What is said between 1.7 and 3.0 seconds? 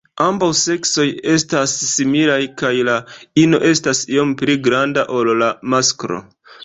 similaj, kaj la